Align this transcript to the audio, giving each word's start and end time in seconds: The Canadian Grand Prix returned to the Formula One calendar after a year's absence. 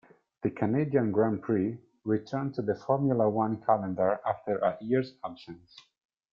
The 0.41 0.49
Canadian 0.49 1.11
Grand 1.11 1.43
Prix 1.43 1.77
returned 2.05 2.55
to 2.55 2.63
the 2.63 2.73
Formula 2.73 3.29
One 3.29 3.61
calendar 3.63 4.19
after 4.25 4.57
a 4.57 4.75
year's 4.81 5.13
absence. 5.23 5.77